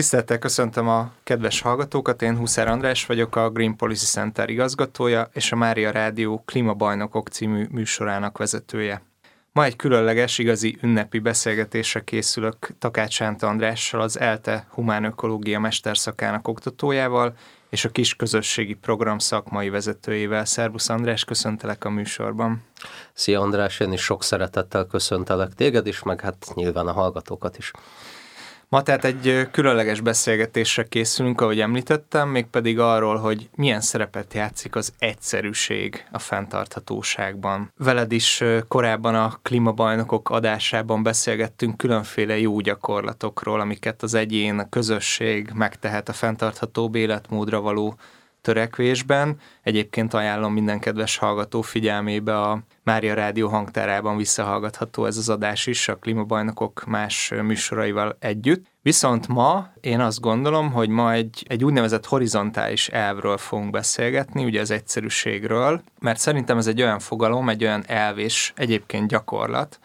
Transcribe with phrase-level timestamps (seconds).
[0.00, 5.52] Tisztelettel köszöntöm a kedves hallgatókat, én Huszár András vagyok, a Green Policy Center igazgatója és
[5.52, 9.02] a Mária Rádió Klímabajnokok című műsorának vezetője.
[9.52, 16.48] Ma egy különleges, igazi ünnepi beszélgetésre készülök Takács Sánta Andrással, az ELTE Humán Ökológia Mesterszakának
[16.48, 17.34] oktatójával,
[17.70, 20.44] és a kis közösségi program szakmai vezetőjével.
[20.44, 22.62] Szervusz András, köszöntelek a műsorban.
[23.12, 27.70] Szia András, én is sok szeretettel köszöntelek téged is, meg hát nyilván a hallgatókat is.
[28.72, 34.92] Ma tehát egy különleges beszélgetésre készülünk, ahogy említettem, mégpedig arról, hogy milyen szerepet játszik az
[34.98, 37.72] egyszerűség a fenntarthatóságban.
[37.76, 45.50] Veled is korábban a klímabajnokok adásában beszélgettünk különféle jó gyakorlatokról, amiket az egyén, a közösség
[45.54, 47.94] megtehet a fenntarthatóbb életmódra való
[48.40, 49.36] törekvésben.
[49.62, 55.88] Egyébként ajánlom minden kedves hallgató figyelmébe a Mária Rádió hangtárában visszahallgatható ez az adás is
[55.88, 58.66] a klímabajnokok más műsoraival együtt.
[58.82, 64.60] Viszont ma én azt gondolom, hogy ma egy, egy úgynevezett horizontális elvről fogunk beszélgetni, ugye
[64.60, 69.78] az egyszerűségről, mert szerintem ez egy olyan fogalom, egy olyan elv és egyébként gyakorlat,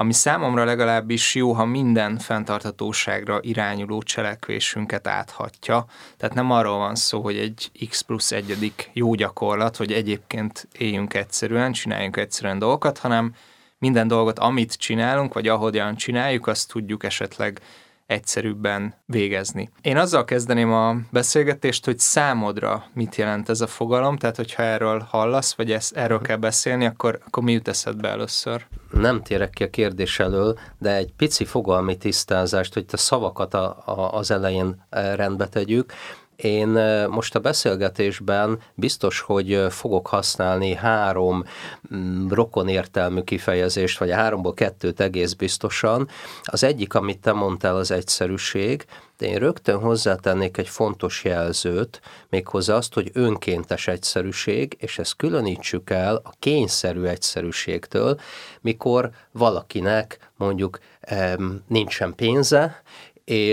[0.00, 5.86] ami számomra legalábbis jó, ha minden fenntarthatóságra irányuló cselekvésünket áthatja.
[6.16, 11.14] Tehát nem arról van szó, hogy egy X plusz egyedik jó gyakorlat, hogy egyébként éljünk
[11.14, 13.34] egyszerűen, csináljunk egyszerűen dolgokat, hanem
[13.78, 17.60] minden dolgot, amit csinálunk, vagy ahogyan csináljuk, azt tudjuk esetleg
[18.08, 19.70] egyszerűbben végezni.
[19.80, 25.06] Én azzal kezdeném a beszélgetést, hogy számodra mit jelent ez a fogalom, tehát hogyha erről
[25.08, 28.66] hallasz, vagy ezt, erről kell beszélni, akkor, akkor mi jut eszedbe először?
[28.92, 33.82] Nem térek ki a kérdés elől, de egy pici fogalmi tisztázást, hogy a szavakat a,
[33.84, 35.92] a, az elején eh, rendbe tegyük.
[36.42, 36.68] Én
[37.10, 41.44] most a beszélgetésben biztos, hogy fogok használni három
[41.94, 46.08] mm, rokon értelmű kifejezést, vagy háromból kettőt egész biztosan.
[46.42, 48.84] Az egyik, amit te mondtál, az egyszerűség,
[49.16, 55.90] de én rögtön hozzátennék egy fontos jelzőt, méghozzá azt, hogy önkéntes egyszerűség, és ezt különítsük
[55.90, 58.20] el a kényszerű egyszerűségtől,
[58.60, 60.78] mikor valakinek mondjuk
[61.66, 62.82] nincsen pénze,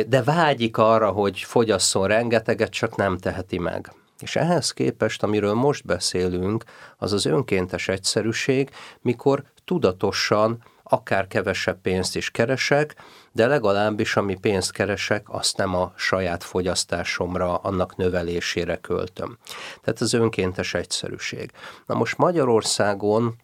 [0.08, 3.92] de vágyik arra, hogy fogyasszon rengeteget, csak nem teheti meg.
[4.20, 6.64] És ehhez képest, amiről most beszélünk,
[6.98, 8.70] az az önkéntes egyszerűség,
[9.02, 12.96] mikor tudatosan akár kevesebb pénzt is keresek,
[13.32, 19.38] de legalábbis ami pénzt keresek, azt nem a saját fogyasztásomra, annak növelésére költöm.
[19.82, 21.52] Tehát az önkéntes egyszerűség.
[21.86, 23.36] Na most Magyarországon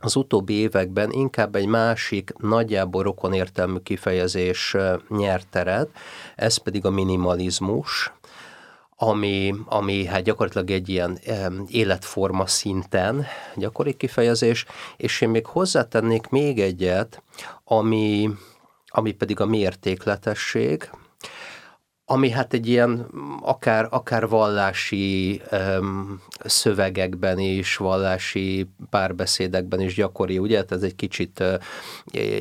[0.00, 4.76] az utóbbi években inkább egy másik, nagyjából rokonértelmű kifejezés
[5.08, 5.88] nyert teret,
[6.36, 8.12] ez pedig a minimalizmus,
[8.96, 11.18] ami, ami hát gyakorlatilag egy ilyen
[11.68, 14.64] életforma szinten gyakori kifejezés,
[14.96, 17.22] és én még hozzátennék még egyet,
[17.64, 18.30] ami,
[18.86, 20.90] ami pedig a mértékletesség,
[22.12, 23.06] ami hát egy ilyen
[23.42, 30.56] akár, akár vallási um, szövegekben is, vallási párbeszédekben is gyakori, ugye?
[30.56, 31.54] Hát ez egy kicsit uh,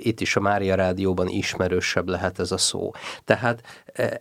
[0.06, 2.92] itt is a Mária Rádióban ismerősebb lehet ez a szó.
[3.26, 3.62] Tehát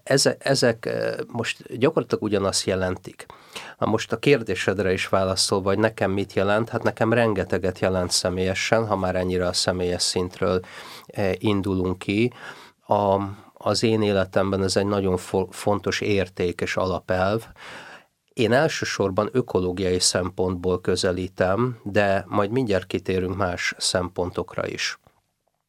[0.03, 0.89] ezek, ezek
[1.27, 3.27] most gyakorlatilag ugyanazt jelentik.
[3.79, 6.69] Na most a kérdésedre is válaszol, vagy nekem mit jelent?
[6.69, 10.61] Hát nekem rengeteget jelent személyesen, ha már ennyire a személyes szintről
[11.39, 12.33] indulunk ki.
[12.87, 13.17] A,
[13.59, 17.47] az én életemben ez egy nagyon fo- fontos érték és alapelv.
[18.33, 24.99] Én elsősorban ökológiai szempontból közelítem, de majd mindjárt kitérünk más szempontokra is.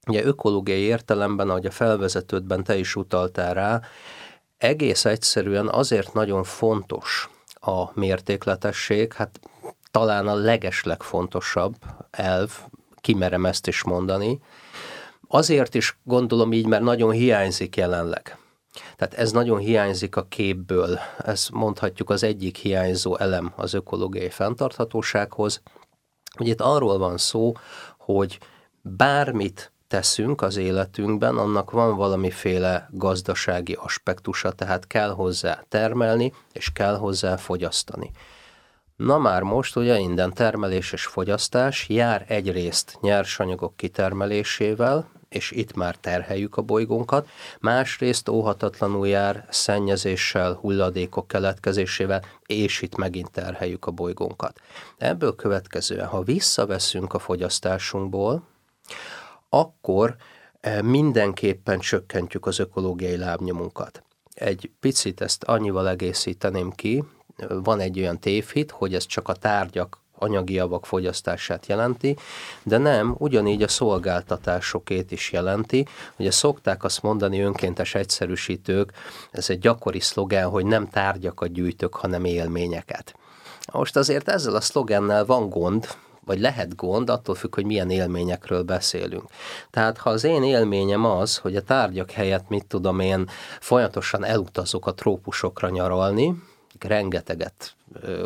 [0.07, 3.81] Ugye ökológiai értelemben, ahogy a felvezetődben te is utaltál rá,
[4.57, 9.39] egész egyszerűen azért nagyon fontos a mértékletesség, hát
[9.91, 11.75] talán a legeslegfontosabb
[12.11, 12.51] elv,
[13.01, 14.39] kimerem ezt is mondani,
[15.31, 18.37] Azért is gondolom így, mert nagyon hiányzik jelenleg.
[18.95, 20.99] Tehát ez nagyon hiányzik a képből.
[21.17, 25.61] Ez mondhatjuk az egyik hiányzó elem az ökológiai fenntarthatósághoz.
[26.37, 27.53] Hogy itt arról van szó,
[27.97, 28.39] hogy
[28.81, 36.97] bármit teszünk az életünkben, annak van valamiféle gazdasági aspektusa, tehát kell hozzá termelni, és kell
[36.97, 38.11] hozzá fogyasztani.
[38.95, 45.95] Na már most ugye minden termelés és fogyasztás jár egyrészt nyersanyagok kitermelésével, és itt már
[45.95, 47.29] terheljük a bolygónkat,
[47.59, 54.59] másrészt óhatatlanul jár szennyezéssel, hulladékok keletkezésével, és itt megint terheljük a bolygónkat.
[54.97, 58.43] Ebből következően, ha visszaveszünk a fogyasztásunkból,
[59.49, 60.15] akkor
[60.59, 64.03] eh, mindenképpen csökkentjük az ökológiai lábnyomunkat.
[64.33, 67.03] Egy picit ezt annyival egészíteném ki,
[67.47, 72.15] van egy olyan tévhit, hogy ez csak a tárgyak anyagi javak fogyasztását jelenti,
[72.63, 75.87] de nem, ugyanígy a szolgáltatásokét is jelenti.
[76.17, 78.91] Ugye szokták azt mondani önkéntes egyszerűsítők,
[79.31, 83.15] ez egy gyakori szlogán, hogy nem tárgyakat gyűjtök, hanem élményeket.
[83.71, 85.87] Most azért ezzel a szlogennel van gond,
[86.25, 89.23] vagy lehet gond, attól függ, hogy milyen élményekről beszélünk.
[89.69, 93.29] Tehát ha az én élményem az, hogy a tárgyak helyett, mit tudom én,
[93.59, 96.35] folyamatosan elutazok a trópusokra nyaralni,
[96.83, 97.75] rengeteget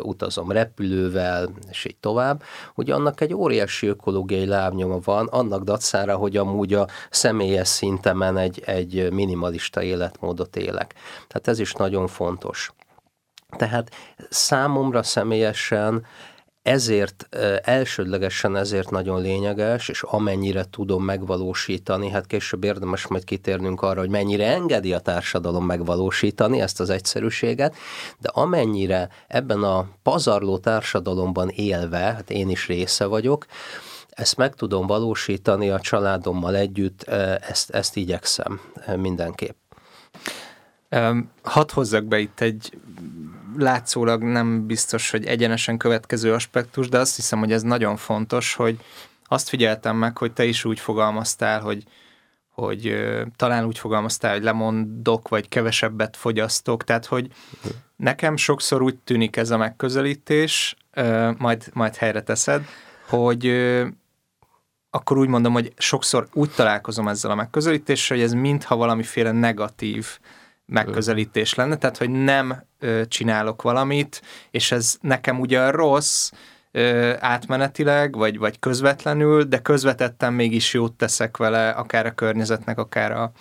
[0.02, 2.42] utazom repülővel, és így tovább,
[2.74, 8.62] hogy annak egy óriási ökológiai lábnyoma van, annak dacára, hogy amúgy a személyes szintemen egy,
[8.66, 10.94] egy minimalista életmódot élek.
[11.26, 12.72] Tehát ez is nagyon fontos.
[13.56, 13.90] Tehát
[14.30, 16.06] számomra személyesen
[16.64, 17.28] ezért
[17.62, 24.08] elsődlegesen ezért nagyon lényeges, és amennyire tudom megvalósítani, hát később érdemes majd kitérnünk arra, hogy
[24.08, 27.74] mennyire engedi a társadalom megvalósítani ezt az egyszerűséget,
[28.18, 33.46] de amennyire ebben a pazarló társadalomban élve, hát én is része vagyok,
[34.08, 37.02] ezt meg tudom valósítani a családommal együtt,
[37.48, 38.60] ezt, ezt igyekszem
[38.96, 39.56] mindenképp.
[41.42, 42.78] Hadd hozzak be itt egy
[43.56, 48.78] látszólag nem biztos, hogy egyenesen következő aspektus, de azt hiszem, hogy ez nagyon fontos, hogy
[49.24, 51.84] azt figyeltem meg, hogy te is úgy fogalmaztál, hogy,
[52.48, 53.04] hogy
[53.36, 57.30] talán úgy fogalmaztál, hogy lemondok, vagy kevesebbet fogyasztok, tehát hogy
[57.96, 60.76] nekem sokszor úgy tűnik ez a megközelítés,
[61.38, 62.64] majd, majd helyre teszed,
[63.08, 63.46] hogy
[64.90, 70.18] akkor úgy mondom, hogy sokszor úgy találkozom ezzel a megközelítéssel, hogy ez mintha valamiféle negatív
[70.66, 76.30] megközelítés lenne, tehát hogy nem ö, csinálok valamit, és ez nekem ugyan rossz
[76.70, 83.12] ö, átmenetileg, vagy, vagy közvetlenül, de közvetetten mégis jót teszek vele, akár a környezetnek, akár
[83.12, 83.32] a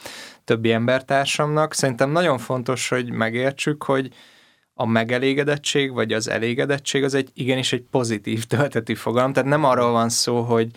[0.44, 1.74] többi embertársamnak.
[1.74, 4.14] Szerintem nagyon fontos, hogy megértsük, hogy
[4.74, 9.92] a megelégedettség, vagy az elégedettség az egy igenis egy pozitív tölteti fogalom, tehát nem arról
[9.92, 10.72] van szó, hogy,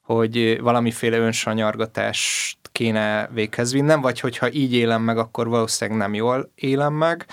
[0.00, 6.50] hogy valamiféle önsanyargatást kéne véghez vinnem, vagy hogyha így élem meg, akkor valószínűleg nem jól
[6.54, 7.26] élem meg.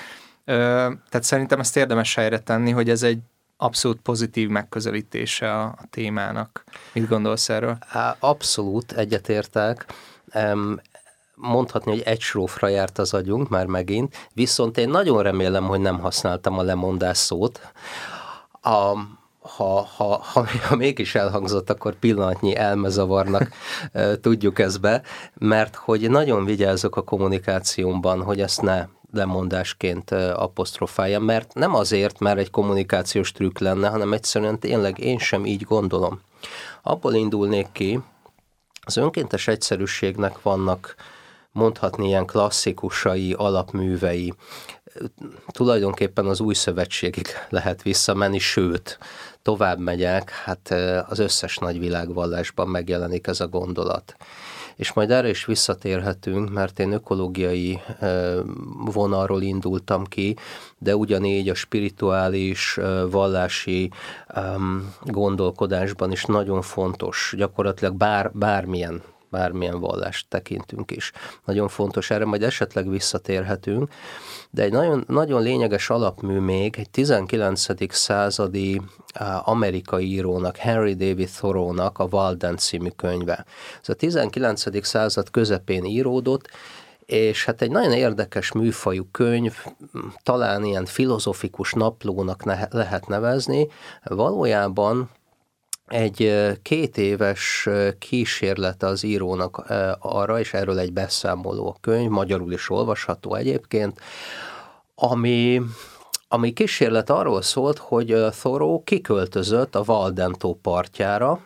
[0.45, 3.19] Tehát szerintem ezt érdemes helyre tenni, hogy ez egy
[3.57, 6.63] abszolút pozitív megközelítése a, témának.
[6.94, 7.77] Mit gondolsz erről?
[8.19, 9.86] Abszolút egyetértek.
[11.36, 16.00] Mondhatni, hogy egy srófra járt az agyunk már megint, viszont én nagyon remélem, hogy nem
[16.00, 17.71] használtam a lemondás szót.
[18.62, 18.94] A,
[19.39, 23.50] ha, ha, ha, ha mégis elhangzott, akkor pillanatnyi elmezavarnak
[24.21, 25.01] tudjuk ezt be,
[25.33, 32.38] mert hogy nagyon vigyázok a kommunikációmban, hogy ezt ne lemondásként apostrofálja, mert nem azért, mert
[32.38, 36.21] egy kommunikációs trükk lenne, hanem egyszerűen tényleg én sem így gondolom.
[36.81, 38.00] Abból indulnék ki,
[38.81, 40.95] az önkéntes egyszerűségnek vannak
[41.51, 44.34] mondhatni ilyen klasszikusai, alapművei,
[45.51, 48.98] tulajdonképpen az új szövetségig lehet visszamenni, sőt,
[49.42, 50.75] tovább megyek, hát
[51.10, 54.16] az összes nagy világvallásban megjelenik ez a gondolat.
[54.75, 57.81] És majd erre is visszatérhetünk, mert én ökológiai
[58.86, 60.36] vonalról indultam ki,
[60.78, 62.80] de ugyanígy a spirituális,
[63.10, 63.92] vallási
[65.01, 71.11] gondolkodásban is nagyon fontos, gyakorlatilag bár, bármilyen bármilyen vallást tekintünk is.
[71.45, 73.91] Nagyon fontos, erre majd esetleg visszatérhetünk,
[74.49, 77.93] de egy nagyon, nagyon lényeges alapmű még egy 19.
[77.93, 78.81] századi
[79.43, 83.45] amerikai írónak, Henry David Thoreau-nak a Walden című könyve.
[83.81, 84.85] Ez a 19.
[84.85, 86.49] század közepén íródott,
[87.05, 89.53] és hát egy nagyon érdekes műfajú könyv,
[90.23, 93.67] talán ilyen filozofikus naplónak ne- lehet nevezni,
[94.03, 95.09] valójában
[95.89, 97.69] egy két éves
[98.00, 99.63] kísérlete az írónak
[100.00, 104.00] arra, és erről egy beszámoló a könyv, magyarul is olvasható egyébként,
[104.96, 105.62] ami,
[106.27, 111.39] ami kísérlet arról szólt, hogy Thoreau kiköltözött a Valdentó partjára,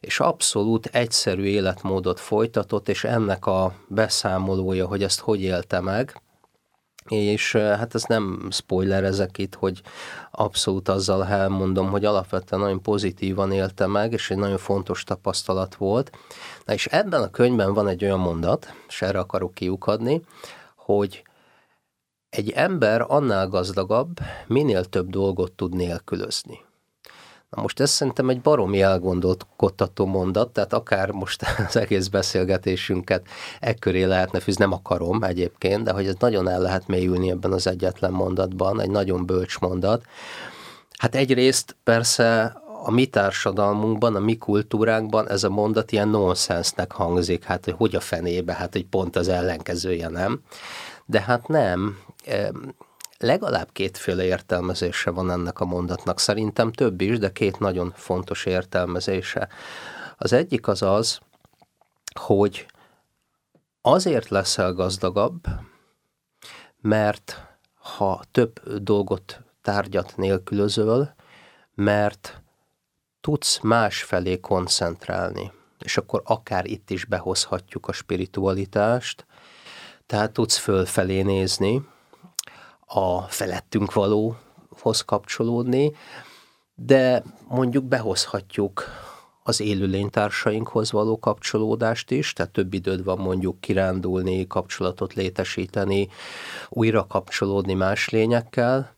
[0.00, 6.20] és abszolút egyszerű életmódot folytatott, és ennek a beszámolója, hogy ezt hogy élte meg,
[7.08, 9.82] és hát ez nem spoiler ezek itt, hogy
[10.30, 16.10] abszolút azzal elmondom, hogy alapvetően nagyon pozitívan élte meg, és egy nagyon fontos tapasztalat volt.
[16.64, 20.22] Na és ebben a könyvben van egy olyan mondat, és erre akarok kiukadni,
[20.76, 21.22] hogy
[22.30, 26.60] egy ember annál gazdagabb, minél több dolgot tud nélkülözni.
[27.56, 33.26] Na most ez szerintem egy baromi elgondolkodtató mondat, tehát akár most az egész beszélgetésünket
[33.60, 37.66] ekköré lehetne fűzni, nem akarom egyébként, de hogy ez nagyon el lehet mélyülni ebben az
[37.66, 40.04] egyetlen mondatban, egy nagyon bölcs mondat.
[40.98, 47.44] Hát egyrészt persze a mi társadalmunkban, a mi kultúránkban ez a mondat ilyen nonsensnek hangzik,
[47.44, 50.40] hát hogy hogy a fenébe, hát hogy pont az ellenkezője, nem?
[51.06, 51.98] De hát nem
[53.22, 56.20] legalább kétféle értelmezése van ennek a mondatnak.
[56.20, 59.48] Szerintem több is, de két nagyon fontos értelmezése.
[60.16, 61.18] Az egyik az az,
[62.20, 62.66] hogy
[63.80, 65.44] azért leszel gazdagabb,
[66.80, 71.14] mert ha több dolgot, tárgyat nélkülözöl,
[71.74, 72.42] mert
[73.20, 75.52] tudsz más felé koncentrálni.
[75.78, 79.26] És akkor akár itt is behozhatjuk a spiritualitást,
[80.06, 81.82] tehát tudsz fölfelé nézni,
[82.94, 85.92] a felettünk valóhoz kapcsolódni,
[86.74, 88.84] de mondjuk behozhatjuk
[89.42, 96.08] az élőlénytársainkhoz való kapcsolódást is, tehát több időd van mondjuk kirándulni, kapcsolatot létesíteni,
[96.68, 98.94] újra kapcsolódni más lényekkel,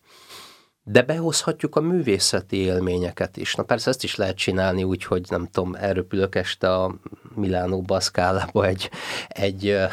[0.87, 3.55] de behozhatjuk a művészeti élményeket is.
[3.55, 6.95] Na persze ezt is lehet csinálni úgy, hogy nem tudom, elröpülök este a
[7.35, 8.91] Milánó Baszkálába egy,
[9.29, 9.85] egy ö,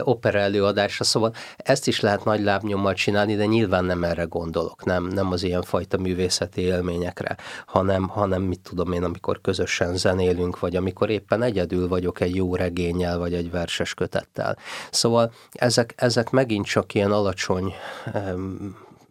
[0.00, 5.04] opera előadásra, szóval ezt is lehet nagy lábnyommal csinálni, de nyilván nem erre gondolok, nem,
[5.06, 7.36] nem az ilyen fajta művészeti élményekre,
[7.66, 12.54] hanem, hanem mit tudom én, amikor közösen zenélünk, vagy amikor éppen egyedül vagyok egy jó
[12.54, 14.56] regényel, vagy egy verses kötettel.
[14.90, 17.72] Szóval ezek, ezek megint csak ilyen alacsony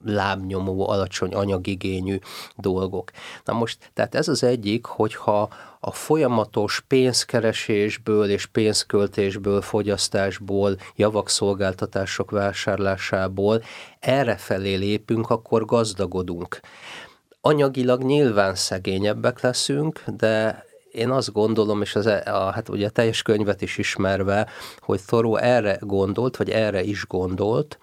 [0.04, 2.20] lábnyomó, alacsony anyagigényű
[2.58, 3.12] dolgok.
[3.46, 12.32] Na most, tehát ez az egyik, hogyha a folyamatos pénzkeresésből és pénzköltésből, fogyasztásból, javak szolgáltatások
[12.32, 13.62] vásárlásából
[14.00, 16.60] erre felé lépünk, akkor gazdagodunk.
[17.42, 22.90] Anyagilag nyilván szegényebbek leszünk, de én azt gondolom, és az, e, a, hát ugye a
[22.90, 24.48] teljes könyvet is ismerve,
[24.80, 27.80] hogy Thoreau erre gondolt, vagy erre is gondolt,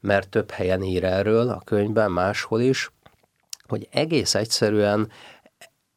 [0.00, 2.90] mert több helyen ír erről a könyvben, máshol is,
[3.68, 5.10] hogy egész egyszerűen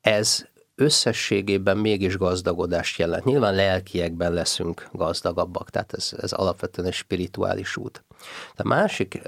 [0.02, 0.46] ez
[0.76, 3.24] összességében mégis gazdagodást jelent.
[3.24, 8.04] Nyilván lelkiekben leszünk gazdagabbak, tehát ez, ez alapvetően egy spirituális út.
[8.56, 9.22] De másik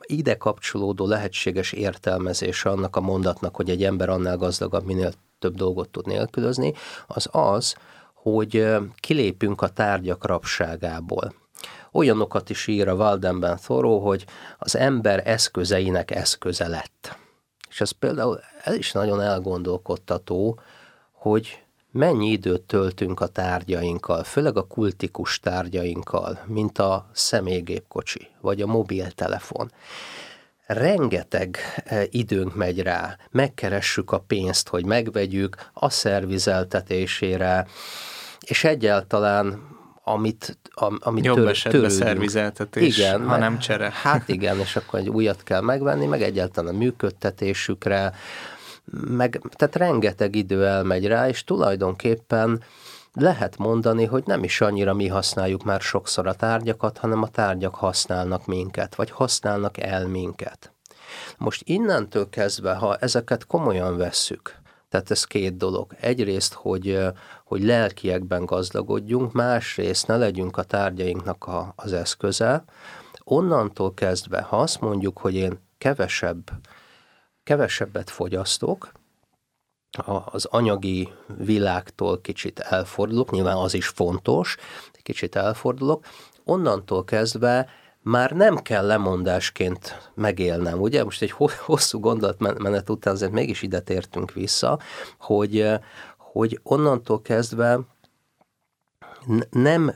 [0.00, 5.88] ide kapcsolódó lehetséges értelmezése annak a mondatnak, hogy egy ember annál gazdagabb, minél több dolgot
[5.88, 6.72] tud nélkülözni,
[7.06, 7.74] az az,
[8.14, 11.34] hogy kilépünk a tárgyak rabságából.
[11.96, 14.24] Olyanokat is ír a Waldenben Thoreau, hogy
[14.58, 17.16] az ember eszközeinek eszköze lett.
[17.68, 20.60] És ez például ez is nagyon elgondolkodtató,
[21.12, 28.66] hogy mennyi időt töltünk a tárgyainkkal, főleg a kultikus tárgyainkkal, mint a személygépkocsi, vagy a
[28.66, 29.72] mobiltelefon.
[30.66, 37.66] Rengeteg eh, időnk megy rá, megkeressük a pénzt, hogy megvegyük a szervizeltetésére,
[38.40, 39.72] és egyáltalán
[40.04, 42.02] amit, am, amit Jobb tör, esetben törődünk.
[42.02, 43.92] szervizeltetés, igen, ha nem csere.
[44.02, 48.14] Hát igen, és akkor egy újat kell megvenni, meg egyáltalán a működtetésükre,
[49.06, 52.62] meg, tehát rengeteg idő elmegy rá, és tulajdonképpen
[53.12, 57.74] lehet mondani, hogy nem is annyira mi használjuk már sokszor a tárgyakat, hanem a tárgyak
[57.74, 60.72] használnak minket, vagy használnak el minket.
[61.38, 64.62] Most innentől kezdve, ha ezeket komolyan vesszük,
[64.94, 65.94] tehát ez két dolog.
[66.00, 66.98] Egyrészt, hogy,
[67.44, 72.64] hogy lelkiekben gazdagodjunk, másrészt ne legyünk a tárgyainknak a, az eszköze.
[73.24, 76.50] Onnantól kezdve, ha azt mondjuk, hogy én kevesebb,
[77.42, 78.92] kevesebbet fogyasztok,
[80.24, 84.56] az anyagi világtól kicsit elfordulok, nyilván az is fontos,
[85.02, 86.04] kicsit elfordulok,
[86.44, 87.68] onnantól kezdve
[88.04, 91.04] már nem kell lemondásként megélnem, ugye?
[91.04, 91.30] Most egy
[91.66, 94.78] hosszú gondolatmenet után azért mégis ide tértünk vissza,
[95.18, 95.70] hogy,
[96.16, 97.80] hogy onnantól kezdve
[99.50, 99.94] nem,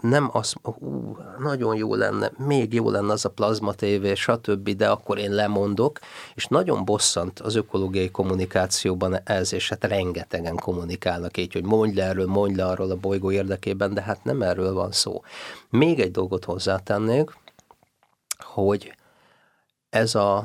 [0.00, 4.88] nem az, ú, nagyon jó lenne, még jó lenne az a plazma tévé, stb., de
[4.88, 5.98] akkor én lemondok,
[6.34, 12.04] és nagyon bosszant az ökológiai kommunikációban ez, és hát rengetegen kommunikálnak így, hogy mondj le
[12.04, 15.22] erről, mondj le arról a bolygó érdekében, de hát nem erről van szó.
[15.70, 17.30] Még egy dolgot hozzátennék,
[18.38, 18.94] hogy
[19.90, 20.36] ez a,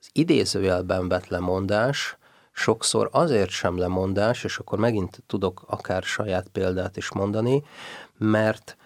[0.00, 2.16] az idézőjelben vett lemondás,
[2.52, 7.64] sokszor azért sem lemondás, és akkor megint tudok akár saját példát is mondani,
[8.18, 8.76] mert,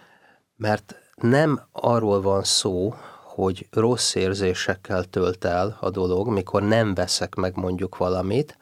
[0.57, 7.35] mert nem arról van szó, hogy rossz érzésekkel tölt el a dolog, mikor nem veszek
[7.35, 8.59] meg mondjuk valamit,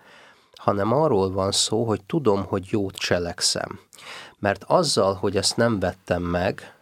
[0.55, 3.79] hanem arról van szó, hogy tudom, hogy jót cselekszem.
[4.39, 6.75] Mert azzal, hogy ezt nem vettem meg,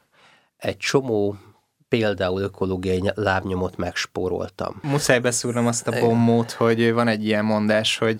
[0.57, 1.37] egy csomó
[1.92, 4.80] például ökológiai lábnyomot megspóroltam.
[4.82, 8.18] Muszáj beszúrnom azt a bombót, hogy van egy ilyen mondás, hogy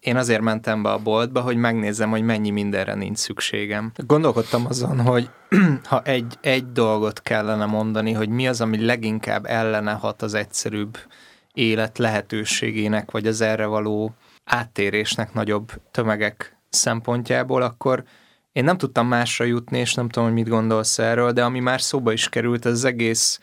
[0.00, 3.92] én azért mentem be a boltba, hogy megnézzem, hogy mennyi mindenre nincs szükségem.
[4.06, 5.30] Gondolkodtam azon, hogy
[5.90, 10.98] ha egy, egy dolgot kellene mondani, hogy mi az, ami leginkább ellene hat az egyszerűbb
[11.52, 14.14] élet lehetőségének, vagy az erre való
[14.44, 18.04] áttérésnek nagyobb tömegek szempontjából, akkor
[18.54, 21.80] én nem tudtam másra jutni, és nem tudom, hogy mit gondolsz erről, de ami már
[21.80, 23.40] szóba is került, az egész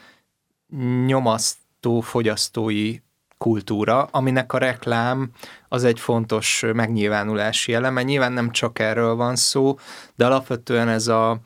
[1.05, 2.97] nyomaszt gyártó fogyasztói
[3.37, 5.31] kultúra, aminek a reklám
[5.69, 8.03] az egy fontos megnyilvánulási eleme.
[8.03, 9.77] Nyilván nem csak erről van szó,
[10.15, 11.39] de alapvetően ez a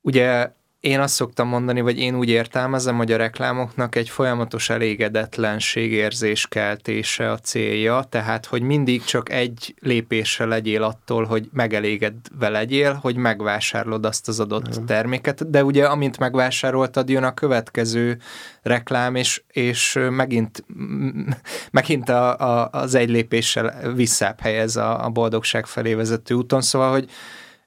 [0.00, 6.46] ugye én azt szoktam mondani, vagy én úgy értelmezem, hogy a reklámoknak egy folyamatos elégedetlenségérzés
[6.46, 13.16] keltése a célja, tehát hogy mindig csak egy lépésre legyél attól, hogy megelégedve legyél, hogy
[13.16, 14.84] megvásárolod azt az adott mm.
[14.84, 18.18] terméket, de ugye amint megvásároltad, jön a következő
[18.62, 20.64] reklám, és, és megint,
[21.70, 26.90] megint a, a, az egy lépéssel visszább helyez a, a boldogság felé vezető úton, szóval,
[26.90, 27.10] hogy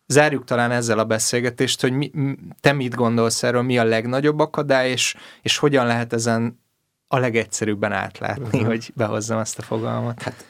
[0.07, 2.12] zárjuk talán ezzel a beszélgetést, hogy mi,
[2.60, 6.62] te mit gondolsz erről, mi a legnagyobb akadály, és, és hogyan lehet ezen
[7.07, 8.65] a legegyszerűbben átlátni, uh-huh.
[8.65, 10.22] hogy behozzam ezt a fogalmat.
[10.22, 10.45] Hát,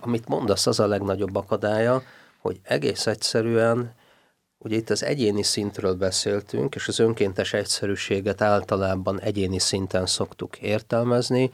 [0.00, 2.02] amit mondasz, az a legnagyobb akadálya,
[2.38, 3.94] hogy egész egyszerűen,
[4.58, 11.50] ugye itt az egyéni szintről beszéltünk, és az önkéntes egyszerűséget általában egyéni szinten szoktuk értelmezni,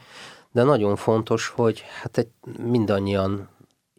[0.51, 3.49] de nagyon fontos, hogy hát egy mindannyian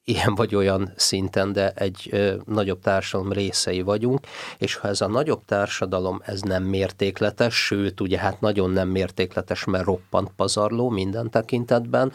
[0.08, 4.26] ilyen vagy olyan szinten, de egy ö, nagyobb társadalom részei vagyunk,
[4.58, 9.64] és ha ez a nagyobb társadalom, ez nem mértékletes, sőt, ugye hát nagyon nem mértékletes,
[9.64, 12.12] mert roppant pazarló minden tekintetben,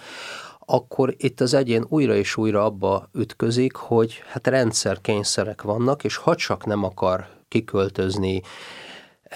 [0.60, 6.36] akkor itt az egyén újra és újra abba ütközik, hogy hát rendszerkényszerek vannak, és ha
[6.36, 8.42] csak nem akar kiköltözni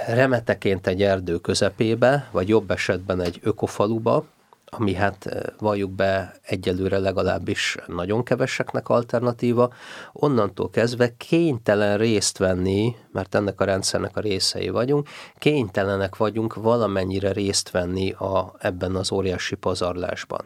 [0.07, 4.25] remeteként egy erdő közepébe, vagy jobb esetben egy ökofaluba,
[4.65, 9.73] ami hát eh, valljuk be egyelőre legalábbis nagyon keveseknek alternatíva,
[10.13, 15.07] onnantól kezdve kénytelen részt venni, mert ennek a rendszernek a részei vagyunk,
[15.37, 20.45] kénytelenek vagyunk valamennyire részt venni a, ebben az óriási pazarlásban.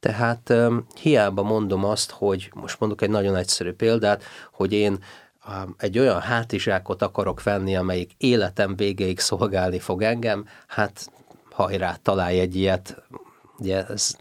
[0.00, 0.52] Tehát
[1.00, 4.98] hiába mondom azt, hogy most mondok egy nagyon egyszerű példát, hogy én
[5.76, 11.10] egy olyan hátizsákot akarok venni, amelyik életem végéig szolgálni fog engem, hát
[11.50, 13.02] hajrá, találj egy ilyet,
[13.62, 14.16] Ugye ez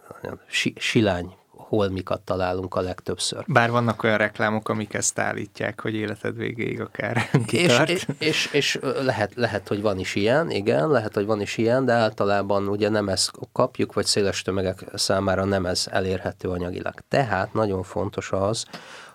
[0.75, 1.35] silány
[1.71, 3.43] holmikat találunk a legtöbbször.
[3.47, 7.89] Bár vannak olyan reklámok, amik ezt állítják, hogy életed végéig akár kitart.
[7.89, 11.57] És, és, és, és lehet, lehet, hogy van is ilyen, igen, lehet, hogy van is
[11.57, 16.93] ilyen, de általában ugye nem ezt kapjuk, vagy széles tömegek számára nem ez elérhető anyagilag.
[17.07, 18.65] Tehát nagyon fontos az,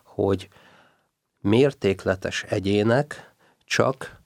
[0.05, 0.49] hogy
[1.41, 3.35] mértékletes egyének
[3.65, 4.21] csak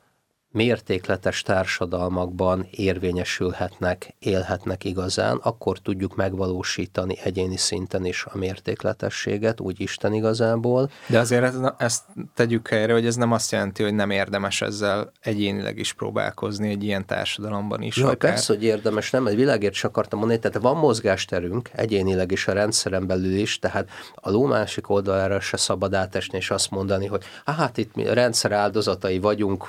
[0.52, 10.14] mértékletes társadalmakban érvényesülhetnek, élhetnek igazán, akkor tudjuk megvalósítani egyéni szinten is a mértékletességet, úgy Isten
[10.14, 10.90] igazából.
[11.06, 15.78] De azért ezt tegyük helyre, hogy ez nem azt jelenti, hogy nem érdemes ezzel egyénileg
[15.78, 17.96] is próbálkozni egy ilyen társadalomban is.
[17.96, 18.16] Ja, akár.
[18.16, 22.52] persze, hogy érdemes, nem, egy világért csak akartam mondani, tehát van mozgásterünk egyénileg is a
[22.52, 27.24] rendszeren belül is, tehát a ló másik oldalára se szabad átesni és azt mondani, hogy
[27.44, 29.68] hát itt mi rendszer áldozatai vagyunk,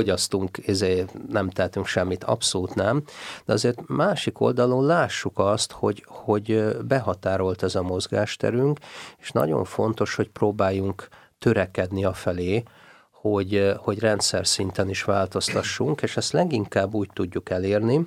[0.00, 3.02] fogyasztunk, ezért nem tehetünk semmit, abszolút nem,
[3.44, 8.78] de azért másik oldalon lássuk azt, hogy, hogy behatárolt ez a mozgásterünk,
[9.18, 11.08] és nagyon fontos, hogy próbáljunk
[11.38, 12.62] törekedni a felé,
[13.10, 18.06] hogy, hogy rendszer szinten is változtassunk, és ezt leginkább úgy tudjuk elérni,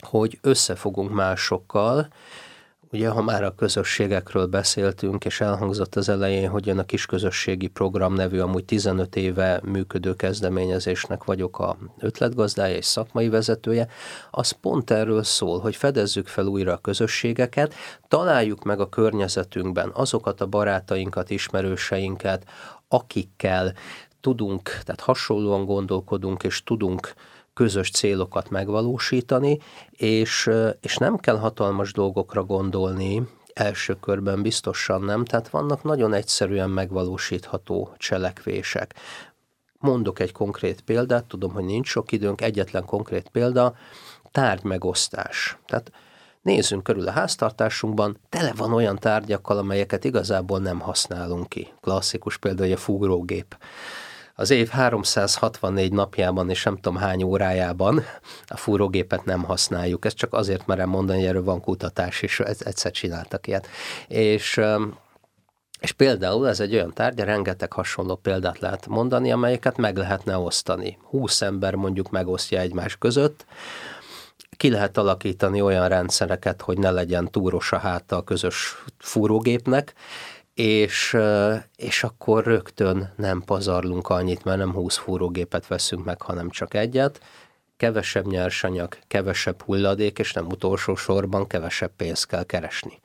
[0.00, 2.08] hogy összefogunk másokkal,
[2.94, 8.14] Ugye, ha már a közösségekről beszéltünk, és elhangzott az elején, hogy jön a Kisközösségi Program
[8.14, 13.88] nevű, amúgy 15 éve működő kezdeményezésnek vagyok a ötletgazdája és szakmai vezetője,
[14.30, 17.74] az pont erről szól, hogy fedezzük fel újra a közösségeket,
[18.08, 22.44] találjuk meg a környezetünkben azokat a barátainkat, ismerőseinket,
[22.88, 23.74] akikkel
[24.20, 27.14] tudunk, tehát hasonlóan gondolkodunk, és tudunk
[27.54, 29.58] közös célokat megvalósítani,
[29.90, 33.22] és, és nem kell hatalmas dolgokra gondolni,
[33.54, 38.94] első körben biztosan nem, tehát vannak nagyon egyszerűen megvalósítható cselekvések.
[39.78, 43.74] Mondok egy konkrét példát, tudom, hogy nincs sok időnk, egyetlen konkrét példa,
[44.30, 45.58] tárgymegosztás.
[45.66, 45.92] Tehát
[46.42, 51.72] nézzünk körül a háztartásunkban, tele van olyan tárgyakkal, amelyeket igazából nem használunk ki.
[51.80, 53.56] Klasszikus példa, a fúrógép
[54.34, 58.04] az év 364 napjában és nem tudom hány órájában
[58.46, 60.04] a fúrógépet nem használjuk.
[60.04, 63.66] Ez csak azért merem mondani, hogy erről van kutatás, és egyszer csináltak ilyet.
[64.08, 64.60] És
[65.80, 70.98] és például ez egy olyan tárgy, rengeteg hasonló példát lehet mondani, amelyeket meg lehetne osztani.
[71.02, 73.44] 20 ember mondjuk megosztja egymás között,
[74.56, 79.94] ki lehet alakítani olyan rendszereket, hogy ne legyen túros a háta a közös fúrógépnek,
[80.54, 81.16] és,
[81.76, 87.20] és akkor rögtön nem pazarlunk annyit, mert nem 20 fúrógépet veszünk meg, hanem csak egyet,
[87.76, 93.00] kevesebb nyersanyag, kevesebb hulladék, és nem utolsó sorban kevesebb pénzt kell keresni.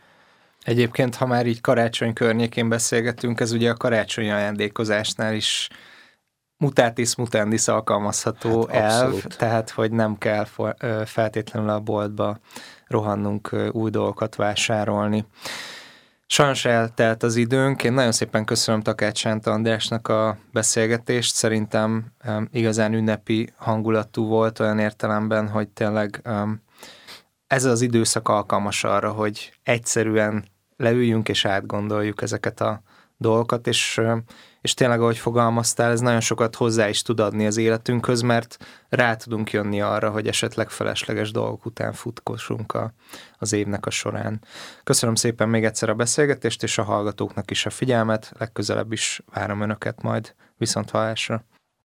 [0.61, 5.69] Egyébként, ha már így karácsony környékén beszélgetünk, ez ugye a karácsonyi ajándékozásnál is
[6.57, 10.45] mutatis mutandis alkalmazható hát, elv, tehát hogy nem kell
[11.05, 12.39] feltétlenül a boltba
[12.87, 15.25] rohannunk új dolgokat vásárolni.
[16.29, 17.83] Sajnos eltelt az időnk.
[17.83, 21.35] Én nagyon szépen köszönöm Takács Sánta Andrásnak a beszélgetést.
[21.35, 26.61] Szerintem um, igazán ünnepi hangulatú volt olyan értelemben, hogy tényleg um,
[27.47, 30.45] ez az időszak alkalmas arra, hogy egyszerűen
[30.77, 32.81] leüljünk és átgondoljuk ezeket a
[33.17, 34.01] dolgokat, és,
[34.61, 38.57] és tényleg, ahogy fogalmaztál, ez nagyon sokat hozzá is tud adni az életünkhöz, mert
[38.89, 42.93] rá tudunk jönni arra, hogy esetleg felesleges dolgok után futkosunk a,
[43.37, 44.41] az évnek a során.
[44.83, 49.61] Köszönöm szépen még egyszer a beszélgetést, és a hallgatóknak is a figyelmet, legközelebb is várom
[49.61, 51.43] Önöket majd viszont hallásra.